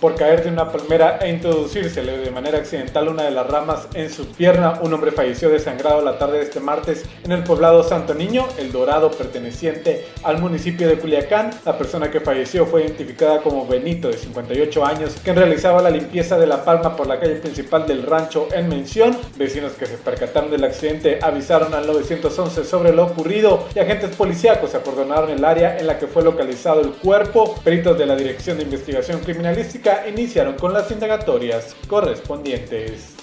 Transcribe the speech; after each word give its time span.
por 0.00 0.14
caer 0.14 0.44
de 0.44 0.50
una 0.50 0.70
palmera 0.70 1.18
e 1.20 1.30
introducírsele 1.30 2.18
de 2.18 2.30
manera 2.30 2.58
accidental 2.58 3.08
una 3.08 3.24
de 3.24 3.30
las 3.30 3.46
ramas 3.46 3.88
en 3.94 4.10
su 4.10 4.26
pierna. 4.26 4.78
Un 4.82 4.92
hombre 4.92 5.12
falleció 5.12 5.48
desangrado 5.48 6.02
la 6.02 6.18
tarde 6.18 6.38
de 6.38 6.44
este 6.44 6.60
martes 6.60 7.04
en 7.24 7.32
el 7.32 7.42
poblado 7.42 7.82
Santo 7.82 8.14
Niño, 8.14 8.46
El 8.58 8.72
Dorado, 8.72 9.10
perteneciente 9.10 10.06
al 10.22 10.38
municipio 10.38 10.88
de 10.88 10.98
Culiacán. 10.98 11.50
La 11.64 11.78
persona 11.78 12.10
que 12.10 12.20
falleció 12.20 12.66
fue 12.66 12.82
identificada 12.82 13.40
como 13.40 13.66
Benito, 13.66 14.08
de 14.08 14.18
58 14.18 14.84
años, 14.84 15.16
quien 15.22 15.36
realizaba 15.36 15.82
la 15.82 15.90
limpieza 15.90 16.38
de 16.38 16.46
la 16.46 16.64
palma 16.64 16.96
por 16.96 17.06
la 17.06 17.18
calle 17.18 17.36
principal 17.36 17.86
del 17.86 18.02
rancho 18.02 18.48
en 18.52 18.68
mención. 18.68 19.16
Vecinos 19.36 19.72
que 19.72 19.86
se 19.86 19.96
percataron 19.96 20.50
del 20.50 20.64
accidente 20.64 21.18
avisaron 21.22 21.74
al 21.74 21.86
911 21.86 22.64
sobre 22.64 22.92
lo 22.92 23.06
ocurrido 23.06 23.66
y 23.74 23.78
agentes 23.78 24.14
policíacos 24.16 24.74
acordonaron 24.74 25.30
el 25.30 25.44
área 25.44 25.78
en 25.78 25.86
la 25.86 25.98
que 25.98 26.06
fue 26.06 26.22
localizado 26.22 26.80
el 26.80 26.90
cuerpo. 26.90 27.54
Peritos 27.64 27.98
de 27.98 28.06
la 28.06 28.16
Dirección 28.16 28.56
de 28.56 28.64
Investigación 28.64 29.20
Criminalística 29.20 29.85
iniciaron 30.08 30.54
con 30.54 30.72
las 30.72 30.90
indagatorias 30.90 31.76
correspondientes. 31.86 33.14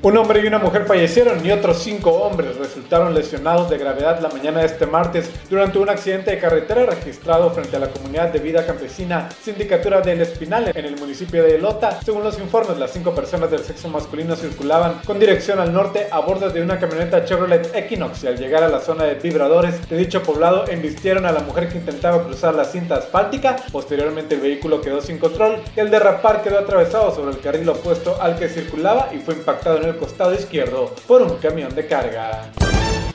Un 0.00 0.16
hombre 0.16 0.40
y 0.40 0.46
una 0.46 0.60
mujer 0.60 0.84
fallecieron 0.86 1.44
y 1.44 1.50
otros 1.50 1.82
cinco 1.82 2.12
hombres 2.12 2.56
resultaron 2.56 3.14
lesionados 3.14 3.68
de 3.68 3.78
gravedad 3.78 4.20
la 4.20 4.28
mañana 4.28 4.60
de 4.60 4.66
este 4.66 4.86
martes 4.86 5.28
durante 5.50 5.80
un 5.80 5.88
accidente 5.88 6.30
de 6.30 6.38
carretera 6.38 6.86
registrado 6.86 7.50
frente 7.50 7.74
a 7.74 7.80
la 7.80 7.88
comunidad 7.88 8.28
de 8.32 8.38
vida 8.38 8.64
campesina 8.64 9.28
Sindicatura 9.42 10.00
del 10.00 10.20
Espinal 10.20 10.70
en 10.72 10.84
el 10.84 10.96
municipio 10.96 11.42
de 11.42 11.56
Elota. 11.56 12.00
Según 12.04 12.22
los 12.22 12.38
informes, 12.38 12.78
las 12.78 12.92
cinco 12.92 13.12
personas 13.12 13.50
del 13.50 13.64
sexo 13.64 13.88
masculino 13.88 14.36
circulaban 14.36 15.00
con 15.04 15.18
dirección 15.18 15.58
al 15.58 15.72
norte 15.72 16.06
a 16.12 16.20
bordo 16.20 16.48
de 16.48 16.62
una 16.62 16.78
camioneta 16.78 17.24
Chevrolet 17.24 17.74
Equinox 17.74 18.22
y 18.22 18.28
al 18.28 18.38
llegar 18.38 18.62
a 18.62 18.68
la 18.68 18.78
zona 18.78 19.02
de 19.02 19.14
vibradores 19.14 19.88
de 19.88 19.96
dicho 19.96 20.22
poblado 20.22 20.68
embistieron 20.68 21.26
a 21.26 21.32
la 21.32 21.40
mujer 21.40 21.68
que 21.68 21.78
intentaba 21.78 22.22
cruzar 22.22 22.54
la 22.54 22.64
cinta 22.64 22.94
asfáltica. 22.94 23.56
Posteriormente 23.72 24.36
el 24.36 24.42
vehículo 24.42 24.80
quedó 24.80 25.00
sin 25.00 25.18
control 25.18 25.56
y 25.76 25.80
el 25.80 25.90
derrapar 25.90 26.42
quedó 26.42 26.60
atravesado 26.60 27.12
sobre 27.12 27.32
el 27.32 27.40
carril 27.40 27.68
opuesto 27.68 28.16
al 28.22 28.38
que 28.38 28.48
circulaba 28.48 29.08
y 29.12 29.18
fue 29.18 29.34
impactado 29.34 29.78
en 29.78 29.87
el 29.88 29.96
costado 29.96 30.34
izquierdo 30.34 30.94
por 31.06 31.22
un 31.22 31.36
camión 31.38 31.74
de 31.74 31.86
carga. 31.86 32.50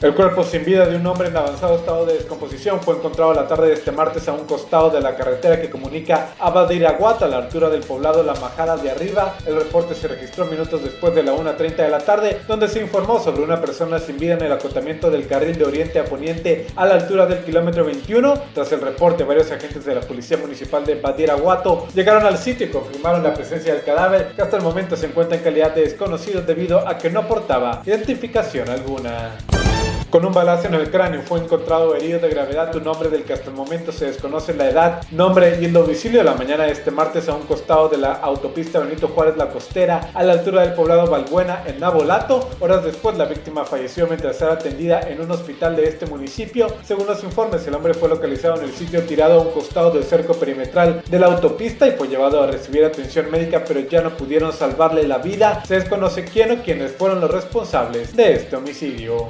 El 0.03 0.13
cuerpo 0.13 0.43
sin 0.43 0.65
vida 0.65 0.85
de 0.85 0.97
un 0.97 1.07
hombre 1.07 1.29
en 1.29 1.37
avanzado 1.37 1.77
estado 1.77 2.05
de 2.05 2.15
descomposición 2.15 2.81
fue 2.81 2.95
encontrado 2.95 3.33
la 3.33 3.47
tarde 3.47 3.69
de 3.69 3.75
este 3.75 3.93
martes 3.93 4.27
a 4.27 4.33
un 4.33 4.43
costado 4.45 4.89
de 4.89 4.99
la 4.99 5.15
carretera 5.15 5.61
que 5.61 5.69
comunica 5.69 6.31
a 6.39 6.49
Badiraguata 6.49 7.23
a 7.23 7.29
la 7.29 7.37
altura 7.37 7.69
del 7.69 7.83
poblado 7.83 8.21
La 8.21 8.33
Majada 8.33 8.75
de 8.75 8.91
Arriba. 8.91 9.35
El 9.45 9.55
reporte 9.55 9.95
se 9.95 10.09
registró 10.09 10.45
minutos 10.47 10.83
después 10.83 11.15
de 11.15 11.23
la 11.23 11.31
1.30 11.31 11.77
de 11.77 11.87
la 11.87 11.99
tarde, 11.99 12.41
donde 12.49 12.67
se 12.67 12.81
informó 12.81 13.17
sobre 13.23 13.43
una 13.43 13.61
persona 13.61 13.97
sin 13.97 14.17
vida 14.17 14.33
en 14.33 14.41
el 14.41 14.51
acotamiento 14.51 15.09
del 15.09 15.25
carril 15.25 15.57
de 15.57 15.63
oriente 15.63 15.99
a 15.99 16.03
poniente 16.03 16.67
a 16.75 16.85
la 16.85 16.95
altura 16.95 17.25
del 17.25 17.39
kilómetro 17.45 17.85
21. 17.85 18.33
Tras 18.53 18.73
el 18.73 18.81
reporte, 18.81 19.23
varios 19.23 19.51
agentes 19.51 19.85
de 19.85 19.95
la 19.95 20.01
Policía 20.01 20.35
Municipal 20.35 20.85
de 20.85 20.95
Badiraguato 20.95 21.87
llegaron 21.95 22.25
al 22.25 22.37
sitio 22.37 22.67
y 22.67 22.71
confirmaron 22.71 23.23
la 23.23 23.33
presencia 23.33 23.73
del 23.73 23.83
cadáver, 23.83 24.33
que 24.35 24.41
hasta 24.41 24.57
el 24.57 24.63
momento 24.63 24.97
se 24.97 25.05
encuentra 25.05 25.37
en 25.37 25.43
calidad 25.45 25.73
de 25.73 25.83
desconocido 25.83 26.41
debido 26.41 26.85
a 26.85 26.97
que 26.97 27.09
no 27.09 27.25
portaba 27.25 27.81
identificación 27.85 28.67
alguna. 28.67 29.37
Con 30.13 30.25
un 30.25 30.31
balazo 30.31 30.67
en 30.67 30.75
el 30.75 30.91
cráneo 30.91 31.23
fue 31.23 31.39
encontrado 31.39 31.95
herido 31.95 32.19
de 32.19 32.29
gravedad 32.29 32.75
un 32.75 32.87
hombre 32.87 33.09
del 33.09 33.23
que 33.23 33.33
hasta 33.33 33.49
el 33.49 33.55
momento 33.55 33.91
se 33.91 34.05
desconoce 34.05 34.53
la 34.53 34.69
edad, 34.69 35.01
nombre 35.09 35.57
y 35.59 35.65
el 35.65 35.73
domicilio 35.73 36.21
la 36.21 36.35
mañana 36.35 36.65
de 36.65 36.71
este 36.71 36.91
martes 36.91 37.27
a 37.29 37.33
un 37.33 37.47
costado 37.47 37.89
de 37.89 37.97
la 37.97 38.11
autopista 38.11 38.77
Benito 38.77 39.07
Juárez 39.07 39.37
La 39.37 39.49
Costera, 39.49 40.11
a 40.13 40.21
la 40.21 40.33
altura 40.33 40.61
del 40.61 40.73
poblado 40.73 41.09
Valbuena 41.09 41.63
en 41.65 41.79
Nabolato. 41.79 42.47
Horas 42.59 42.83
después 42.83 43.17
la 43.17 43.25
víctima 43.25 43.65
falleció 43.65 44.05
mientras 44.05 44.39
era 44.39 44.53
atendida 44.53 45.01
en 45.01 45.19
un 45.19 45.31
hospital 45.31 45.75
de 45.75 45.85
este 45.85 46.05
municipio. 46.05 46.67
Según 46.83 47.07
los 47.07 47.23
informes, 47.23 47.65
el 47.65 47.73
hombre 47.73 47.95
fue 47.95 48.07
localizado 48.07 48.57
en 48.57 48.65
el 48.65 48.71
sitio 48.75 49.01
tirado 49.05 49.39
a 49.39 49.41
un 49.41 49.51
costado 49.51 49.89
del 49.89 50.03
cerco 50.03 50.35
perimetral 50.35 51.01
de 51.09 51.17
la 51.17 51.25
autopista 51.25 51.87
y 51.87 51.93
fue 51.93 52.07
llevado 52.07 52.43
a 52.43 52.45
recibir 52.45 52.85
atención 52.85 53.31
médica, 53.31 53.63
pero 53.67 53.79
ya 53.79 54.03
no 54.03 54.11
pudieron 54.11 54.53
salvarle 54.53 55.07
la 55.07 55.17
vida. 55.17 55.63
Se 55.65 55.73
desconoce 55.73 56.23
quién 56.23 56.51
o 56.51 56.61
quiénes 56.61 56.91
fueron 56.91 57.19
los 57.19 57.31
responsables 57.31 58.15
de 58.15 58.33
este 58.33 58.55
homicidio. 58.55 59.29